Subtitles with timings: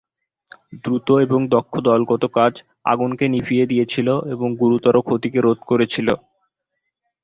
[0.83, 2.53] দ্রুত এবং দক্ষ দলগত কাজ
[2.85, 6.07] আগুনকে নিভিয়ে দিয়েছিল এবং গুরুতর ক্ষতিকে রোধ করেছিল।